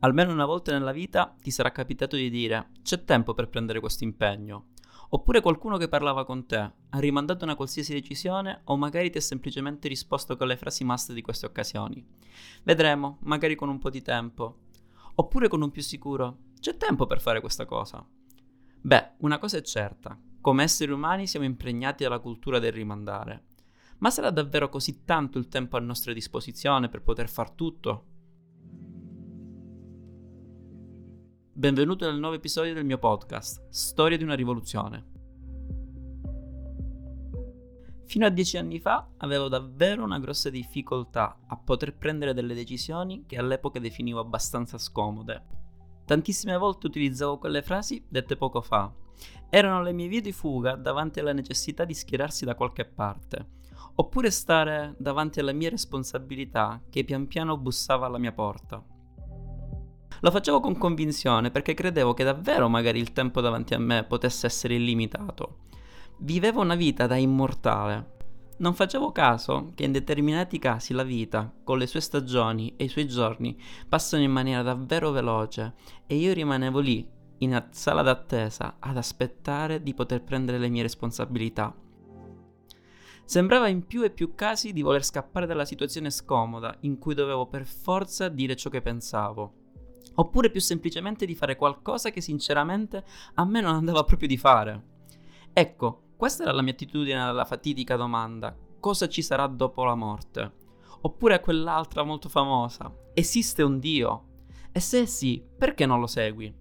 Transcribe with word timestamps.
Almeno 0.00 0.32
una 0.32 0.44
volta 0.44 0.72
nella 0.72 0.92
vita 0.92 1.34
ti 1.40 1.50
sarà 1.50 1.72
capitato 1.72 2.16
di 2.16 2.28
dire 2.30 2.70
c'è 2.82 3.04
tempo 3.04 3.34
per 3.34 3.48
prendere 3.48 3.80
questo 3.80 4.04
impegno. 4.04 4.66
Oppure 5.10 5.40
qualcuno 5.40 5.76
che 5.76 5.88
parlava 5.88 6.24
con 6.24 6.46
te 6.46 6.56
ha 6.56 6.98
rimandato 6.98 7.44
una 7.44 7.54
qualsiasi 7.54 7.92
decisione 7.92 8.62
o 8.64 8.76
magari 8.76 9.10
ti 9.10 9.18
ha 9.18 9.20
semplicemente 9.20 9.88
risposto 9.88 10.36
con 10.36 10.46
le 10.48 10.56
frasi 10.56 10.84
must 10.84 11.12
di 11.12 11.22
queste 11.22 11.46
occasioni. 11.46 12.04
Vedremo, 12.64 13.18
magari 13.22 13.54
con 13.54 13.68
un 13.68 13.78
po' 13.78 13.90
di 13.90 14.02
tempo. 14.02 14.58
Oppure 15.16 15.48
con 15.48 15.62
un 15.62 15.70
più 15.70 15.82
sicuro 15.82 16.38
c'è 16.58 16.76
tempo 16.76 17.06
per 17.06 17.20
fare 17.20 17.40
questa 17.40 17.64
cosa. 17.64 18.04
Beh, 18.80 19.12
una 19.18 19.38
cosa 19.38 19.58
è 19.58 19.62
certa, 19.62 20.18
come 20.40 20.64
esseri 20.64 20.92
umani 20.92 21.26
siamo 21.26 21.46
impregnati 21.46 22.02
dalla 22.02 22.18
cultura 22.18 22.58
del 22.58 22.72
rimandare. 22.72 23.44
Ma 23.98 24.10
sarà 24.10 24.30
davvero 24.30 24.68
così 24.68 25.04
tanto 25.04 25.38
il 25.38 25.48
tempo 25.48 25.76
a 25.76 25.80
nostra 25.80 26.12
disposizione 26.12 26.88
per 26.88 27.02
poter 27.02 27.28
far 27.28 27.50
tutto? 27.52 28.06
Benvenuto 31.56 32.04
nel 32.04 32.18
nuovo 32.18 32.34
episodio 32.34 32.74
del 32.74 32.84
mio 32.84 32.98
podcast, 32.98 33.68
Storia 33.68 34.16
di 34.16 34.24
una 34.24 34.34
rivoluzione. 34.34 35.04
Fino 38.06 38.26
a 38.26 38.28
dieci 38.28 38.56
anni 38.56 38.80
fa 38.80 39.10
avevo 39.18 39.46
davvero 39.46 40.02
una 40.02 40.18
grossa 40.18 40.50
difficoltà 40.50 41.38
a 41.46 41.56
poter 41.56 41.94
prendere 41.96 42.34
delle 42.34 42.54
decisioni 42.54 43.22
che 43.24 43.38
all'epoca 43.38 43.78
definivo 43.78 44.18
abbastanza 44.18 44.78
scomode. 44.78 45.42
Tantissime 46.04 46.56
volte 46.56 46.88
utilizzavo 46.88 47.38
quelle 47.38 47.62
frasi 47.62 48.04
dette 48.08 48.34
poco 48.34 48.60
fa. 48.60 48.92
Erano 49.48 49.80
le 49.80 49.92
mie 49.92 50.08
vie 50.08 50.22
di 50.22 50.32
fuga 50.32 50.74
davanti 50.74 51.20
alla 51.20 51.32
necessità 51.32 51.84
di 51.84 51.94
schierarsi 51.94 52.44
da 52.44 52.56
qualche 52.56 52.84
parte, 52.84 53.50
oppure 53.94 54.32
stare 54.32 54.96
davanti 54.98 55.38
alla 55.38 55.52
mia 55.52 55.70
responsabilità 55.70 56.82
che 56.90 57.04
pian 57.04 57.28
piano 57.28 57.56
bussava 57.56 58.06
alla 58.06 58.18
mia 58.18 58.32
porta. 58.32 58.84
Lo 60.24 60.30
facevo 60.30 60.58
con 60.58 60.78
convinzione 60.78 61.50
perché 61.50 61.74
credevo 61.74 62.14
che 62.14 62.24
davvero 62.24 62.66
magari 62.70 62.98
il 62.98 63.12
tempo 63.12 63.42
davanti 63.42 63.74
a 63.74 63.78
me 63.78 64.04
potesse 64.04 64.46
essere 64.46 64.74
illimitato. 64.76 65.66
Vivevo 66.20 66.62
una 66.62 66.76
vita 66.76 67.06
da 67.06 67.16
immortale. 67.16 68.12
Non 68.56 68.72
facevo 68.72 69.12
caso 69.12 69.72
che 69.74 69.84
in 69.84 69.92
determinati 69.92 70.58
casi 70.58 70.94
la 70.94 71.02
vita, 71.02 71.52
con 71.62 71.76
le 71.76 71.86
sue 71.86 72.00
stagioni 72.00 72.72
e 72.78 72.84
i 72.84 72.88
suoi 72.88 73.06
giorni, 73.06 73.60
passano 73.86 74.22
in 74.22 74.30
maniera 74.30 74.62
davvero 74.62 75.10
veloce 75.10 75.74
e 76.06 76.14
io 76.14 76.32
rimanevo 76.32 76.78
lì, 76.78 77.06
in 77.38 77.62
sala 77.72 78.00
d'attesa, 78.00 78.76
ad 78.78 78.96
aspettare 78.96 79.82
di 79.82 79.92
poter 79.92 80.22
prendere 80.22 80.56
le 80.56 80.70
mie 80.70 80.80
responsabilità. 80.80 81.76
Sembrava 83.26 83.68
in 83.68 83.86
più 83.86 84.02
e 84.02 84.08
più 84.08 84.34
casi 84.34 84.72
di 84.72 84.80
voler 84.80 85.04
scappare 85.04 85.44
dalla 85.44 85.66
situazione 85.66 86.08
scomoda 86.08 86.74
in 86.80 86.96
cui 86.96 87.12
dovevo 87.12 87.46
per 87.46 87.66
forza 87.66 88.30
dire 88.30 88.56
ciò 88.56 88.70
che 88.70 88.80
pensavo 88.80 89.56
oppure 90.14 90.50
più 90.50 90.60
semplicemente 90.60 91.26
di 91.26 91.34
fare 91.34 91.56
qualcosa 91.56 92.10
che 92.10 92.20
sinceramente 92.20 93.04
a 93.34 93.44
me 93.44 93.60
non 93.60 93.74
andava 93.74 94.04
proprio 94.04 94.28
di 94.28 94.36
fare. 94.36 94.82
Ecco, 95.52 96.02
questa 96.16 96.42
era 96.42 96.52
la 96.52 96.62
mia 96.62 96.72
attitudine 96.72 97.20
alla 97.20 97.44
fatidica 97.44 97.96
domanda, 97.96 98.56
cosa 98.80 99.08
ci 99.08 99.22
sarà 99.22 99.46
dopo 99.46 99.84
la 99.84 99.94
morte? 99.94 100.52
Oppure 101.02 101.40
quell'altra 101.40 102.02
molto 102.02 102.28
famosa, 102.28 102.92
esiste 103.12 103.62
un 103.62 103.78
Dio? 103.78 104.26
E 104.72 104.80
se 104.80 105.06
sì, 105.06 105.44
perché 105.56 105.86
non 105.86 106.00
lo 106.00 106.06
segui? 106.06 106.52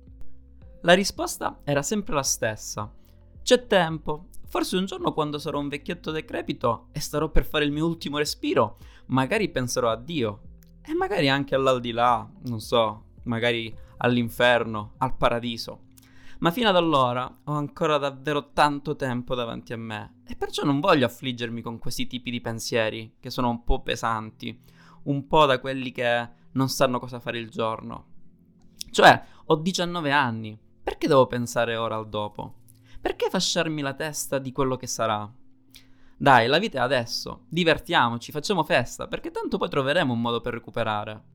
La 0.82 0.94
risposta 0.94 1.62
era 1.64 1.82
sempre 1.82 2.14
la 2.14 2.23
stessa. 2.23 2.94
C'è 3.42 3.67
tempo. 3.67 4.28
Forse 4.48 4.78
un 4.78 4.86
giorno 4.86 5.14
quando 5.14 5.40
sarò 5.40 5.60
un 5.60 5.67
vecchietto 5.67 6.12
decrepito 6.12 6.90
e 6.92 7.00
starò 7.00 7.30
per 7.30 7.45
fare 7.45 7.66
il 7.66 7.72
mio 7.72 7.88
ultimo 7.88 8.17
respiro, 8.17 8.78
magari 9.08 9.50
penserò 9.50 9.90
a 9.90 9.95
Dio. 9.95 10.42
E 10.86 10.94
magari 10.94 11.30
anche 11.30 11.56
all'aldilà, 11.56 12.30
non 12.44 12.60
so, 12.60 13.06
magari 13.24 13.74
all'inferno, 13.98 14.94
al 14.98 15.16
paradiso. 15.16 15.92
Ma 16.40 16.52
fino 16.52 16.68
ad 16.70 16.76
allora 16.76 17.40
ho 17.46 17.54
ancora 17.54 17.98
davvero 17.98 18.52
tanto 18.52 18.96
tempo 18.96 19.34
davanti 19.34 19.72
a 19.72 19.78
me 19.78 20.22
e 20.28 20.36
perciò 20.36 20.66
non 20.66 20.82
voglio 20.82 21.06
affliggermi 21.06 21.62
con 21.62 21.80
questi 21.80 22.06
tipi 22.06 22.32
di 22.32 22.42
pensieri 22.42 23.16
che 23.20 23.30
sono 23.30 23.50
un 23.50 23.64
po' 23.64 23.82
pesanti, 23.82 24.60
un 25.04 25.26
po' 25.28 25.45
da 25.45 25.60
quelli 25.60 25.92
che 25.92 26.30
non 26.52 26.70
sanno 26.70 27.00
cosa 27.00 27.20
fare 27.20 27.39
il 27.39 27.50
giorno. 27.50 28.08
Cioè, 28.92 29.23
ho 29.45 29.56
19 29.56 30.12
anni, 30.12 30.60
perché 30.83 31.08
devo 31.08 31.28
pensare 31.28 31.76
ora 31.76 31.95
al 31.95 32.10
dopo? 32.10 32.56
Perché 33.00 33.30
fasciarmi 33.30 33.82
la 33.82 33.94
testa 33.94 34.38
di 34.38 34.52
quello 34.52 34.76
che 34.76 34.88
sarà? 34.88 35.32
Dai, 36.17 36.48
la 36.48 36.60
vita 36.60 36.80
è 36.80 36.82
adesso, 36.82 37.45
divertiamoci, 37.50 38.32
facciamo 38.32 38.64
festa, 38.64 39.08
perché 39.08 39.32
tanto 39.32 39.58
poi 39.58 39.70
troveremo 39.70 40.14
un 40.14 40.22
modo 40.22 40.42
per 40.42 40.54
recuperare. 40.54 41.32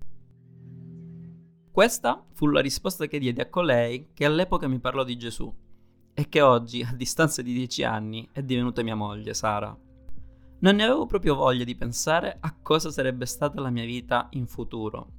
Questa 1.70 2.24
fu 2.32 2.46
la 2.46 2.60
risposta 2.60 3.06
che 3.06 3.18
diedi 3.18 3.40
a 3.40 3.48
colei 3.48 4.08
che 4.14 4.24
all'epoca 4.24 4.66
mi 4.66 4.80
parlò 4.80 5.04
di 5.04 5.16
Gesù 5.16 5.52
e 6.12 6.28
che 6.28 6.40
oggi, 6.40 6.82
a 6.82 6.92
distanza 6.92 7.42
di 7.42 7.52
dieci 7.52 7.84
anni, 7.84 8.28
è 8.32 8.42
divenuta 8.42 8.82
mia 8.82 8.96
moglie, 8.96 9.34
Sara. 9.34 9.76
Non 10.60 10.74
ne 10.74 10.82
avevo 10.82 11.06
proprio 11.06 11.36
voglia 11.36 11.62
di 11.62 11.76
pensare 11.76 12.38
a 12.40 12.56
cosa 12.60 12.90
sarebbe 12.90 13.26
stata 13.26 13.60
la 13.60 13.70
mia 13.70 13.84
vita 13.84 14.26
in 14.32 14.48
futuro. 14.48 15.12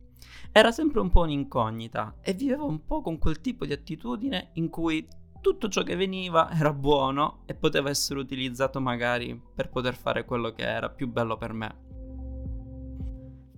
Era 0.51 0.71
sempre 0.71 0.99
un 0.99 1.09
po' 1.09 1.21
un'incognita 1.21 2.17
e 2.21 2.33
vivevo 2.33 2.65
un 2.65 2.83
po' 2.83 3.01
con 3.01 3.17
quel 3.17 3.39
tipo 3.39 3.65
di 3.65 3.71
attitudine 3.71 4.49
in 4.53 4.69
cui 4.69 5.07
tutto 5.39 5.69
ciò 5.69 5.83
che 5.83 5.95
veniva 5.95 6.51
era 6.51 6.73
buono 6.73 7.43
e 7.45 7.55
poteva 7.55 7.89
essere 7.89 8.19
utilizzato 8.19 8.81
magari 8.81 9.41
per 9.55 9.69
poter 9.69 9.95
fare 9.95 10.25
quello 10.25 10.51
che 10.51 10.63
era 10.63 10.89
più 10.89 11.09
bello 11.09 11.37
per 11.37 11.53
me. 11.53 11.77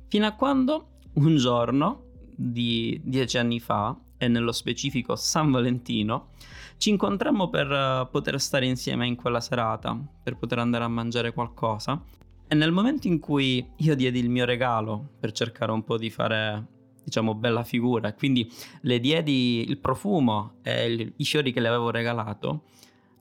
Fino 0.08 0.28
a 0.28 0.35
quando 0.35 1.00
un 1.13 1.35
giorno 1.38 2.11
di 2.50 3.00
dieci 3.03 3.38
anni 3.38 3.59
fa, 3.59 3.96
e 4.18 4.28
nello 4.28 4.52
specifico 4.52 5.16
San 5.16 5.52
Valentino, 5.52 6.29
ci 6.78 6.90
incontrammo 6.90 7.50
per 7.50 7.69
uh, 7.69 8.09
poter 8.09 8.40
stare 8.40 8.68
insieme 8.68 9.07
in 9.07 9.16
quella 9.16 9.40
serata, 9.40 10.00
per 10.24 10.38
poter 10.38 10.59
andare 10.59 10.84
a 10.84 10.88
mangiare 10.88 11.34
qualcosa. 11.34 12.03
E 12.47 12.56
nel 12.56 12.72
momento 12.72 13.07
in 13.07 13.19
cui 13.19 13.66
io 13.78 13.96
diedi 13.96 14.19
il 14.19 14.29
mio 14.29 14.46
regalo 14.46 15.13
per 15.19 15.31
cercare 15.31 15.72
un 15.72 15.84
po' 15.84 15.97
di 15.97 16.09
fare, 16.09 16.68
diciamo, 17.03 17.34
bella 17.34 17.63
figura, 17.63 18.13
quindi 18.13 18.52
le 18.81 19.00
diedi 19.00 19.66
il 19.68 19.79
profumo 19.79 20.56
e 20.62 20.91
il, 20.91 21.13
i 21.18 21.25
fiori 21.25 21.52
che 21.52 21.59
le 21.59 21.68
avevo 21.68 21.90
regalato, 21.91 22.66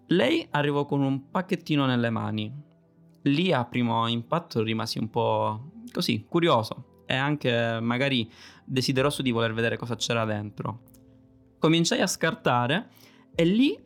lei 0.08 0.47
arrivò 0.50 0.84
con 0.84 1.00
un 1.00 1.31
pacchettino 1.31 1.87
nelle 1.87 2.10
mani. 2.10 2.52
Lì 3.22 3.52
a 3.52 3.64
primo 3.64 4.06
impatto 4.08 4.62
rimasi 4.62 4.98
un 4.98 5.08
po' 5.10 5.70
così, 5.92 6.25
curioso, 6.28 6.90
e 7.10 7.16
anche 7.16 7.81
magari 7.81 8.31
desideroso 8.65 9.21
di 9.21 9.32
voler 9.32 9.53
vedere 9.53 9.76
cosa 9.76 9.97
c'era 9.97 10.25
dentro. 10.25 10.82
Cominciai 11.59 12.00
a 12.00 12.06
scartare 12.06 12.88
e 13.34 13.44
lì 13.44 13.76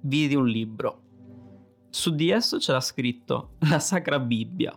vidi 0.00 0.34
un 0.34 0.48
libro. 0.48 1.00
Su 1.90 2.12
di 2.12 2.30
esso 2.30 2.58
c'era 2.58 2.80
scritto 2.80 3.50
la 3.70 3.78
Sacra 3.78 4.18
Bibbia. 4.18 4.76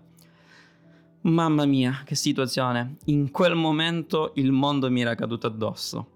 Mamma 1.21 1.65
mia, 1.65 2.03
che 2.05 2.13
situazione. 2.13 2.97
In 3.05 3.31
quel 3.31 3.55
momento 3.55 4.33
il 4.35 4.51
mondo 4.51 4.91
mi 4.91 5.01
era 5.01 5.15
caduto 5.15 5.47
addosso. 5.47 6.11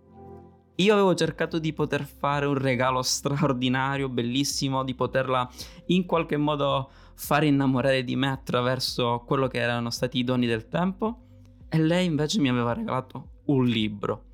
Io 0.75 0.93
avevo 0.93 1.15
cercato 1.15 1.57
di 1.57 1.73
poter 1.73 2.05
fare 2.05 2.45
un 2.45 2.53
regalo 2.53 3.01
straordinario, 3.01 4.09
bellissimo, 4.09 4.83
di 4.83 4.93
poterla 4.93 5.49
in 5.87 6.05
qualche 6.05 6.37
modo 6.37 6.91
fare 7.15 7.47
innamorare 7.47 8.03
di 8.03 8.15
me 8.15 8.29
attraverso 8.29 9.23
quello 9.25 9.47
che 9.47 9.57
erano 9.57 9.89
stati 9.89 10.19
i 10.19 10.23
doni 10.23 10.45
del 10.45 10.69
tempo 10.69 11.23
e 11.69 11.77
lei 11.79 12.05
invece 12.05 12.39
mi 12.39 12.49
aveva 12.49 12.73
regalato 12.73 13.41
un 13.45 13.65
libro. 13.65 14.25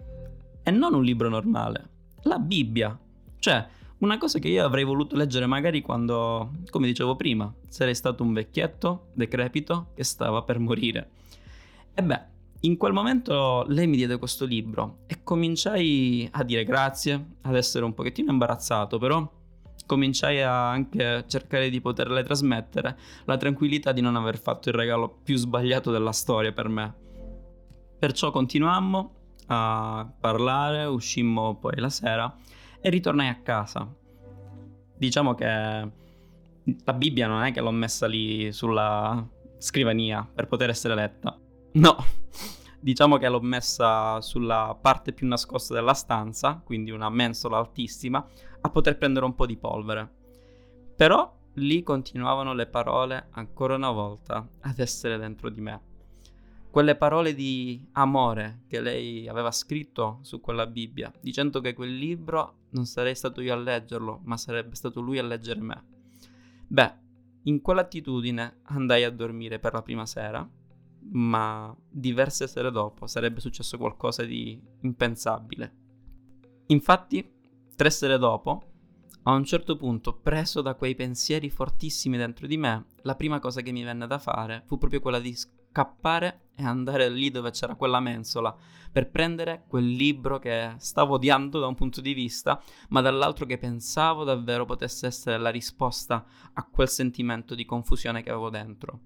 E 0.63 0.71
non 0.71 0.93
un 0.93 1.03
libro 1.03 1.29
normale, 1.29 1.89
la 2.23 2.39
Bibbia. 2.39 2.97
Cioè, 3.37 3.67
una 3.97 4.17
cosa 4.17 4.39
che 4.39 4.47
io 4.47 4.65
avrei 4.65 4.83
voluto 4.83 5.15
leggere 5.15 5.45
magari 5.45 5.81
quando, 5.81 6.51
come 6.69 6.87
dicevo 6.87 7.15
prima, 7.15 7.53
sarei 7.69 7.95
stato 7.95 8.23
un 8.23 8.33
vecchietto 8.33 9.07
decrepito 9.13 9.91
che 9.93 10.03
stava 10.03 10.41
per 10.43 10.59
morire. 10.59 11.09
E 11.93 12.03
beh, 12.03 12.21
in 12.61 12.77
quel 12.77 12.93
momento 12.93 13.63
lei 13.67 13.87
mi 13.87 13.95
diede 13.95 14.17
questo 14.17 14.45
libro 14.45 14.99
e 15.07 15.23
cominciai 15.23 16.27
a 16.31 16.43
dire 16.43 16.63
grazie, 16.63 17.37
ad 17.41 17.55
essere 17.55 17.85
un 17.85 17.93
pochettino 17.93 18.31
imbarazzato, 18.31 18.97
però 18.97 19.31
cominciai 19.85 20.41
a 20.41 20.69
anche 20.69 21.25
cercare 21.27 21.69
di 21.69 21.79
poterle 21.79 22.23
trasmettere 22.23 22.97
la 23.25 23.37
tranquillità 23.37 23.91
di 23.91 24.01
non 24.01 24.15
aver 24.15 24.39
fatto 24.39 24.69
il 24.69 24.75
regalo 24.75 25.19
più 25.23 25.37
sbagliato 25.37 25.91
della 25.91 26.11
storia 26.11 26.51
per 26.51 26.67
me. 26.69 27.04
Perciò 27.97 28.31
continuammo 28.31 29.13
a 29.47 30.09
parlare, 30.19 30.85
uscimmo 30.85 31.55
poi 31.55 31.75
la 31.77 31.89
sera 31.89 32.35
e 32.81 32.89
ritornai 32.89 33.29
a 33.29 33.41
casa. 33.41 33.87
Diciamo 34.97 35.33
che 35.33 35.45
la 35.45 36.93
Bibbia 36.93 37.27
non 37.27 37.43
è 37.43 37.51
che 37.51 37.61
l'ho 37.61 37.71
messa 37.71 38.07
lì 38.07 38.51
sulla 38.51 39.27
scrivania 39.57 40.27
per 40.31 40.47
poter 40.47 40.69
essere 40.69 40.95
letta. 40.95 41.37
No, 41.73 41.95
diciamo 42.79 43.17
che 43.17 43.27
l'ho 43.27 43.41
messa 43.41 44.21
sulla 44.21 44.77
parte 44.79 45.13
più 45.13 45.27
nascosta 45.27 45.73
della 45.73 45.93
stanza, 45.93 46.61
quindi 46.63 46.91
una 46.91 47.09
mensola 47.09 47.57
altissima, 47.57 48.25
a 48.61 48.69
poter 48.69 48.97
prendere 48.97 49.25
un 49.25 49.35
po' 49.35 49.45
di 49.45 49.57
polvere. 49.57 50.09
Però 50.95 51.33
lì 51.55 51.83
continuavano 51.83 52.53
le 52.53 52.67
parole 52.67 53.27
ancora 53.31 53.75
una 53.75 53.91
volta 53.91 54.47
ad 54.61 54.79
essere 54.79 55.17
dentro 55.17 55.49
di 55.49 55.61
me. 55.61 55.81
Quelle 56.75 56.97
parole 56.97 57.33
di 57.33 57.87
amore 57.93 58.63
che 58.67 58.81
lei 58.81 59.29
aveva 59.29 59.49
scritto 59.49 60.19
su 60.23 60.41
quella 60.41 60.67
Bibbia, 60.67 61.09
dicendo 61.21 61.61
che 61.61 61.73
quel 61.73 61.95
libro 61.95 62.63
non 62.71 62.85
sarei 62.85 63.15
stato 63.15 63.39
io 63.39 63.53
a 63.53 63.55
leggerlo, 63.55 64.19
ma 64.25 64.35
sarebbe 64.35 64.75
stato 64.75 64.99
lui 64.99 65.17
a 65.17 65.23
leggere 65.23 65.61
me. 65.61 65.83
Beh, 66.67 66.93
in 67.43 67.61
quell'attitudine 67.61 68.57
andai 68.63 69.05
a 69.05 69.09
dormire 69.09 69.57
per 69.57 69.71
la 69.71 69.81
prima 69.83 70.05
sera, 70.05 70.45
ma 71.11 71.73
diverse 71.89 72.45
sere 72.45 72.71
dopo 72.71 73.07
sarebbe 73.07 73.39
successo 73.39 73.77
qualcosa 73.77 74.25
di 74.25 74.61
impensabile. 74.81 75.73
Infatti, 76.65 77.25
tre 77.73 77.89
sere 77.89 78.17
dopo, 78.17 78.63
a 79.23 79.31
un 79.31 79.45
certo 79.45 79.77
punto, 79.77 80.17
preso 80.17 80.61
da 80.61 80.75
quei 80.75 80.93
pensieri 80.93 81.49
fortissimi 81.49 82.17
dentro 82.17 82.47
di 82.47 82.57
me, 82.57 82.87
la 83.03 83.15
prima 83.15 83.39
cosa 83.39 83.61
che 83.61 83.71
mi 83.71 83.83
venne 83.83 84.07
da 84.07 84.19
fare 84.19 84.63
fu 84.65 84.77
proprio 84.77 84.99
quella 84.99 85.19
di 85.19 85.33
scappare 85.75 86.51
e 86.55 86.63
andare 86.63 87.09
lì 87.09 87.29
dove 87.29 87.51
c'era 87.51 87.75
quella 87.75 87.99
mensola 87.99 88.55
per 88.89 89.09
prendere 89.09 89.65
quel 89.67 89.85
libro 89.85 90.39
che 90.39 90.73
stavo 90.77 91.15
odiando 91.15 91.59
da 91.59 91.67
un 91.67 91.75
punto 91.75 91.99
di 91.99 92.13
vista, 92.13 92.63
ma 92.89 93.01
dall'altro 93.01 93.45
che 93.45 93.57
pensavo 93.57 94.23
davvero 94.23 94.63
potesse 94.63 95.05
essere 95.05 95.37
la 95.37 95.49
risposta 95.49 96.25
a 96.53 96.63
quel 96.63 96.87
sentimento 96.87 97.55
di 97.55 97.65
confusione 97.65 98.23
che 98.23 98.29
avevo 98.29 98.49
dentro. 98.49 99.01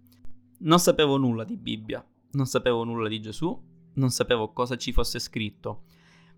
Non 0.60 0.78
sapevo 0.78 1.18
nulla 1.18 1.44
di 1.44 1.58
Bibbia, 1.58 2.06
non 2.34 2.46
sapevo 2.46 2.84
nulla 2.84 3.08
di 3.08 3.20
Gesù, 3.20 3.60
non 3.96 4.12
sapevo 4.12 4.54
cosa 4.54 4.78
ci 4.78 4.92
fosse 4.92 5.18
scritto, 5.18 5.86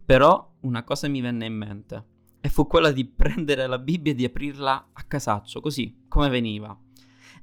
però 0.05 0.49
una 0.61 0.85
cosa 0.85 1.09
mi 1.09 1.19
venne 1.19 1.45
in 1.45 1.57
mente 1.57 2.05
e 2.39 2.47
fu 2.47 2.67
quella 2.67 2.93
di 2.93 3.03
prendere 3.03 3.67
la 3.67 3.79
Bibbia 3.79 4.13
e 4.13 4.15
di 4.15 4.23
aprirla 4.23 4.91
a 4.93 5.03
casaccio, 5.03 5.59
così 5.59 6.05
come 6.07 6.29
veniva. 6.29 6.77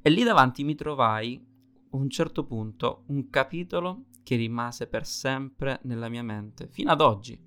E 0.00 0.08
lì 0.08 0.23
davanti 0.23 0.64
mi 0.64 0.75
trovai, 0.75 1.44
un 1.90 2.08
certo 2.11 2.44
punto, 2.44 3.05
un 3.06 3.31
capitolo 3.31 4.05
che 4.23 4.37
rimase 4.37 4.87
per 4.87 5.06
sempre 5.06 5.81
nella 5.85 6.08
mia 6.08 6.23
mente, 6.23 6.69
fino 6.69 6.90
ad 6.90 7.00
oggi. 7.00 7.40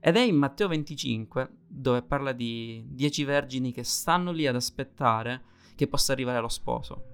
Ed 0.00 0.16
è 0.16 0.20
in 0.20 0.36
Matteo 0.36 0.68
25, 0.68 1.48
dove 1.68 2.02
parla 2.02 2.32
di 2.32 2.84
dieci 2.88 3.22
vergini 3.24 3.70
che 3.72 3.84
stanno 3.84 4.32
lì 4.32 4.46
ad 4.46 4.56
aspettare 4.56 5.42
che 5.76 5.86
possa 5.88 6.12
arrivare 6.12 6.40
lo 6.40 6.48
sposo. 6.48 7.04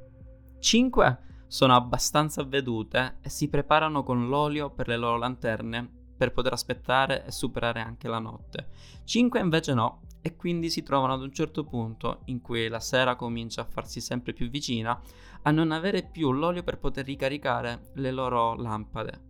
Cinque 0.60 1.44
sono 1.48 1.74
abbastanza 1.74 2.40
avvedute 2.40 3.18
e 3.20 3.28
si 3.28 3.48
preparano 3.48 4.02
con 4.02 4.28
l'olio 4.28 4.70
per 4.70 4.88
le 4.88 4.96
loro 4.96 5.18
lanterne 5.18 6.04
per 6.16 6.32
poter 6.32 6.52
aspettare 6.52 7.26
e 7.26 7.30
superare 7.30 7.80
anche 7.80 8.08
la 8.08 8.18
notte. 8.18 8.68
5 9.04 9.38
invece 9.38 9.74
no, 9.74 10.00
e 10.26 10.34
quindi 10.34 10.70
si 10.70 10.82
trovano 10.82 11.12
ad 11.12 11.22
un 11.22 11.32
certo 11.32 11.62
punto 11.62 12.22
in 12.24 12.40
cui 12.40 12.66
la 12.66 12.80
sera 12.80 13.14
comincia 13.14 13.60
a 13.60 13.64
farsi 13.64 14.00
sempre 14.00 14.32
più 14.32 14.50
vicina 14.50 15.00
a 15.42 15.52
non 15.52 15.70
avere 15.70 16.02
più 16.02 16.32
l'olio 16.32 16.64
per 16.64 16.78
poter 16.78 17.04
ricaricare 17.04 17.92
le 17.94 18.10
loro 18.10 18.56
lampade. 18.56 19.20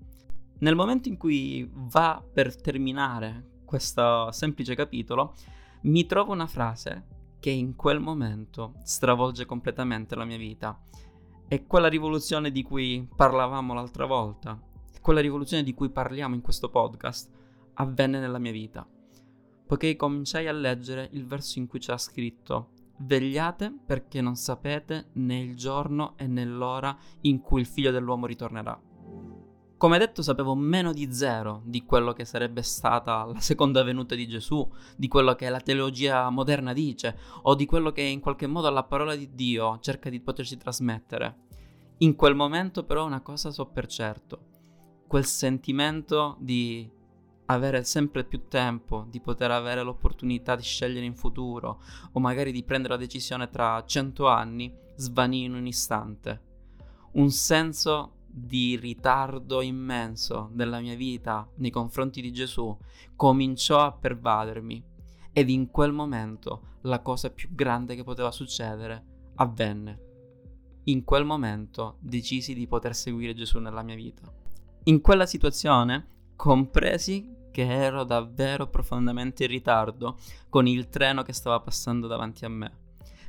Nel 0.60 0.75
momento 0.75 1.10
in 1.10 1.19
cui 1.19 1.69
va 1.70 2.25
per 2.32 2.58
terminare 2.58 3.58
questo 3.66 4.32
semplice 4.32 4.75
capitolo, 4.75 5.34
mi 5.82 6.06
trovo 6.06 6.32
una 6.32 6.46
frase 6.46 7.08
che 7.40 7.50
in 7.50 7.76
quel 7.76 8.00
momento 8.00 8.76
stravolge 8.82 9.44
completamente 9.44 10.14
la 10.14 10.25
mia 10.25 10.38
vita. 10.38 10.81
È 11.46 11.66
quella 11.66 11.88
rivoluzione 11.88 12.50
di 12.50 12.62
cui 12.62 13.06
parlavamo 13.14 13.75
l'altra 13.75 14.06
volta, 14.06 14.58
quella 15.02 15.20
rivoluzione 15.20 15.62
di 15.62 15.75
cui 15.75 15.90
parliamo 15.90 16.34
in 16.34 16.40
questo 16.40 16.70
podcast 16.70 17.31
avvenne 17.75 18.19
nella 18.19 18.38
mia 18.38 18.52
vita, 18.52 18.88
poiché 19.66 19.96
cominciai 19.96 20.46
a 20.46 20.52
leggere 20.52 21.08
il 21.12 21.26
verso 21.26 21.58
in 21.58 21.66
cui 21.66 21.78
c'era 21.78 21.98
scritto 21.98 22.70
Vegliate 22.98 23.74
perché 23.84 24.22
non 24.22 24.36
sapete 24.36 25.08
né 25.14 25.38
il 25.38 25.54
giorno 25.54 26.14
e 26.16 26.26
né 26.26 26.44
l'ora 26.44 26.96
in 27.22 27.40
cui 27.40 27.60
il 27.60 27.66
figlio 27.66 27.90
dell'uomo 27.90 28.26
ritornerà. 28.26 28.80
Come 29.78 29.98
detto, 29.98 30.22
sapevo 30.22 30.54
meno 30.54 30.94
di 30.94 31.12
zero 31.12 31.60
di 31.66 31.84
quello 31.84 32.14
che 32.14 32.24
sarebbe 32.24 32.62
stata 32.62 33.24
la 33.26 33.40
seconda 33.40 33.82
venuta 33.82 34.14
di 34.14 34.26
Gesù, 34.26 34.66
di 34.96 35.06
quello 35.06 35.34
che 35.34 35.50
la 35.50 35.60
teologia 35.60 36.30
moderna 36.30 36.72
dice, 36.72 37.19
o 37.42 37.54
di 37.54 37.66
quello 37.66 37.92
che 37.92 38.00
in 38.00 38.20
qualche 38.20 38.46
modo 38.46 38.70
la 38.70 38.84
parola 38.84 39.14
di 39.14 39.34
Dio 39.34 39.78
cerca 39.80 40.08
di 40.08 40.20
poterci 40.20 40.56
trasmettere. 40.56 41.44
In 41.98 42.14
quel 42.16 42.34
momento 42.34 42.84
però 42.84 43.04
una 43.04 43.20
cosa 43.20 43.50
so 43.50 43.66
per 43.66 43.86
certo, 43.86 44.40
quel 45.06 45.26
sentimento 45.26 46.36
di 46.40 46.90
avere 47.46 47.84
sempre 47.84 48.25
più 48.25 48.48
tempo, 48.48 49.06
di 49.08 49.20
poter 49.20 49.50
avere 49.50 49.82
l'opportunità 49.82 50.56
di 50.56 50.62
scegliere 50.62 51.06
in 51.06 51.14
futuro 51.14 51.82
o 52.12 52.20
magari 52.20 52.52
di 52.52 52.64
prendere 52.64 52.94
la 52.94 53.00
decisione 53.00 53.48
tra 53.50 53.84
cento 53.84 54.28
anni, 54.28 54.75
svanì 54.96 55.44
in 55.44 55.54
un 55.54 55.66
istante. 55.66 56.43
Un 57.12 57.31
senso 57.31 58.12
di 58.26 58.76
ritardo 58.76 59.62
immenso 59.62 60.50
della 60.52 60.81
mia 60.81 60.94
vita 60.94 61.48
nei 61.56 61.70
confronti 61.70 62.20
di 62.20 62.32
Gesù 62.32 62.76
cominciò 63.14 63.81
a 63.81 63.93
pervadermi 63.93 64.84
ed 65.32 65.48
in 65.48 65.70
quel 65.70 65.93
momento 65.93 66.75
la 66.82 67.00
cosa 67.00 67.31
più 67.31 67.54
grande 67.54 67.94
che 67.94 68.04
poteva 68.04 68.31
succedere 68.31 69.04
avvenne. 69.37 70.00
In 70.84 71.04
quel 71.04 71.25
momento 71.25 71.96
decisi 72.00 72.54
di 72.54 72.66
poter 72.66 72.94
seguire 72.94 73.34
Gesù 73.34 73.58
nella 73.58 73.82
mia 73.82 73.96
vita. 73.96 74.22
In 74.84 75.00
quella 75.00 75.26
situazione 75.26 76.14
compresi 76.37 77.34
che 77.56 77.64
ero 77.67 78.05
davvero 78.05 78.69
profondamente 78.69 79.44
in 79.44 79.49
ritardo 79.49 80.19
con 80.50 80.67
il 80.67 80.91
treno 80.91 81.23
che 81.23 81.32
stava 81.32 81.58
passando 81.61 82.06
davanti 82.06 82.44
a 82.44 82.50
me. 82.50 82.70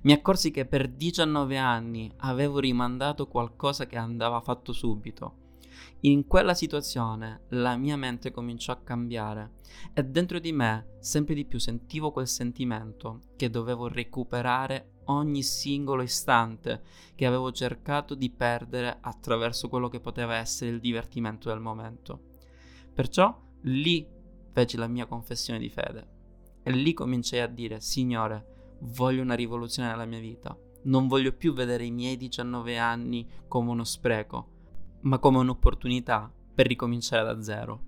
Mi 0.02 0.12
accorsi 0.12 0.52
che 0.52 0.66
per 0.66 0.90
19 0.90 1.56
anni 1.56 2.12
avevo 2.18 2.60
rimandato 2.60 3.28
qualcosa 3.28 3.86
che 3.86 3.96
andava 3.96 4.42
fatto 4.42 4.74
subito. 4.74 5.46
In 6.02 6.28
quella 6.28 6.54
situazione 6.54 7.44
la 7.52 7.78
mia 7.78 7.96
mente 7.96 8.32
cominciò 8.32 8.74
a 8.74 8.82
cambiare 8.84 9.60
e 9.94 10.04
dentro 10.04 10.40
di 10.40 10.52
me 10.52 10.98
sempre 11.00 11.34
di 11.34 11.46
più 11.46 11.58
sentivo 11.58 12.12
quel 12.12 12.28
sentimento 12.28 13.22
che 13.38 13.50
dovevo 13.50 13.88
recuperare 13.88 14.96
ogni 15.06 15.42
singolo 15.42 16.02
istante 16.02 16.82
che 17.16 17.26
avevo 17.26 17.54
cercato 17.54 18.14
di 18.14 18.30
perdere 18.30 18.98
attraverso 19.00 19.70
quello 19.70 19.88
che 19.88 20.02
poteva 20.02 20.36
essere 20.36 20.72
il 20.72 20.82
divertimento 20.82 21.48
del 21.48 21.62
momento. 21.62 22.24
Perciò 22.94 23.46
lì 23.62 24.16
feci 24.58 24.76
la 24.76 24.88
mia 24.88 25.06
confessione 25.06 25.60
di 25.60 25.70
fede 25.70 26.08
e 26.64 26.72
lì 26.72 26.94
cominciai 26.94 27.42
a 27.42 27.48
dire, 27.48 27.80
Signore, 27.80 28.78
voglio 28.80 29.22
una 29.22 29.36
rivoluzione 29.36 29.88
nella 29.88 30.06
mia 30.06 30.20
vita. 30.20 30.58
Non 30.86 31.08
voglio 31.08 31.32
più 31.32 31.54
vedere 31.54 31.86
i 31.86 31.92
miei 31.92 32.18
19 32.18 32.76
anni 32.76 33.30
come 33.48 33.70
uno 33.70 33.84
spreco, 33.84 34.48
ma 35.02 35.20
come 35.20 35.38
un'opportunità 35.38 36.34
per 36.56 36.66
ricominciare 36.66 37.24
da 37.24 37.40
zero. 37.40 37.84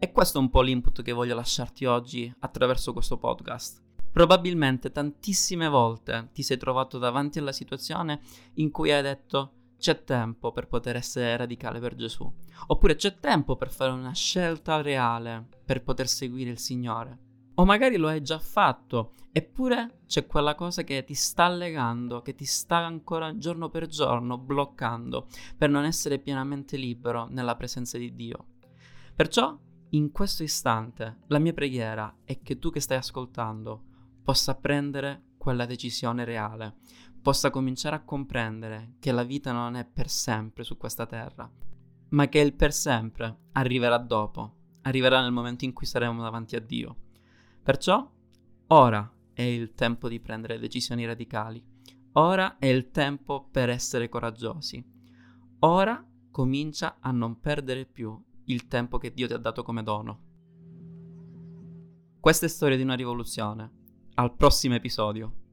E 0.00 0.10
questo 0.10 0.38
è 0.38 0.40
un 0.40 0.50
po' 0.50 0.62
l'input 0.62 1.00
che 1.02 1.12
voglio 1.12 1.36
lasciarti 1.36 1.84
oggi 1.84 2.34
attraverso 2.40 2.92
questo 2.92 3.16
podcast. 3.16 3.80
Probabilmente 4.10 4.90
tantissime 4.90 5.68
volte 5.68 6.30
ti 6.32 6.42
sei 6.42 6.56
trovato 6.56 6.98
davanti 6.98 7.38
alla 7.38 7.52
situazione 7.52 8.20
in 8.54 8.72
cui 8.72 8.90
hai 8.90 9.02
detto 9.02 9.57
c'è 9.78 10.02
tempo 10.04 10.52
per 10.52 10.66
poter 10.66 10.96
essere 10.96 11.36
radicale 11.36 11.78
per 11.78 11.94
Gesù, 11.94 12.30
oppure 12.66 12.96
c'è 12.96 13.18
tempo 13.18 13.56
per 13.56 13.70
fare 13.70 13.92
una 13.92 14.12
scelta 14.12 14.80
reale 14.80 15.46
per 15.64 15.82
poter 15.82 16.08
seguire 16.08 16.50
il 16.50 16.58
Signore. 16.58 17.26
O 17.54 17.64
magari 17.64 17.96
lo 17.96 18.08
hai 18.08 18.22
già 18.22 18.38
fatto, 18.38 19.14
eppure 19.32 20.00
c'è 20.06 20.26
quella 20.26 20.54
cosa 20.54 20.82
che 20.82 21.04
ti 21.04 21.14
sta 21.14 21.48
legando, 21.48 22.22
che 22.22 22.34
ti 22.34 22.44
sta 22.44 22.76
ancora 22.78 23.36
giorno 23.36 23.68
per 23.68 23.86
giorno 23.86 24.38
bloccando 24.38 25.26
per 25.56 25.68
non 25.68 25.84
essere 25.84 26.18
pienamente 26.18 26.76
libero 26.76 27.26
nella 27.30 27.56
presenza 27.56 27.98
di 27.98 28.14
Dio. 28.14 28.46
Perciò, 29.14 29.58
in 29.90 30.12
questo 30.12 30.42
istante, 30.42 31.22
la 31.28 31.38
mia 31.38 31.52
preghiera 31.52 32.18
è 32.24 32.40
che 32.42 32.58
tu 32.58 32.70
che 32.70 32.80
stai 32.80 32.98
ascoltando 32.98 33.82
possa 34.22 34.54
prendere 34.54 35.22
quella 35.38 35.66
decisione 35.66 36.24
reale, 36.24 36.76
possa 37.28 37.50
cominciare 37.50 37.94
a 37.94 38.04
comprendere 38.04 38.94
che 38.98 39.12
la 39.12 39.22
vita 39.22 39.52
non 39.52 39.76
è 39.76 39.84
per 39.84 40.08
sempre 40.08 40.64
su 40.64 40.78
questa 40.78 41.04
terra, 41.04 41.46
ma 42.08 42.26
che 42.26 42.38
il 42.38 42.54
per 42.54 42.72
sempre 42.72 43.40
arriverà 43.52 43.98
dopo, 43.98 44.54
arriverà 44.80 45.20
nel 45.20 45.30
momento 45.30 45.66
in 45.66 45.74
cui 45.74 45.84
saremo 45.84 46.22
davanti 46.22 46.56
a 46.56 46.60
Dio. 46.60 46.96
Perciò, 47.62 48.10
ora 48.68 49.12
è 49.34 49.42
il 49.42 49.74
tempo 49.74 50.08
di 50.08 50.20
prendere 50.20 50.58
decisioni 50.58 51.04
radicali, 51.04 51.62
ora 52.12 52.56
è 52.56 52.64
il 52.64 52.90
tempo 52.90 53.46
per 53.50 53.68
essere 53.68 54.08
coraggiosi, 54.08 54.82
ora 55.58 56.02
comincia 56.30 56.96
a 56.98 57.10
non 57.10 57.40
perdere 57.40 57.84
più 57.84 58.18
il 58.44 58.66
tempo 58.68 58.96
che 58.96 59.12
Dio 59.12 59.26
ti 59.26 59.34
ha 59.34 59.38
dato 59.38 59.62
come 59.62 59.82
dono. 59.82 60.20
Questa 62.20 62.46
è 62.46 62.48
storia 62.48 62.78
di 62.78 62.82
una 62.84 62.94
rivoluzione 62.94 63.70
al 64.14 64.34
prossimo 64.34 64.76
episodio. 64.76 65.47